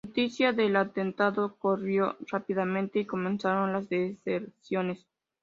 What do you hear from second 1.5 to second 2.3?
corrió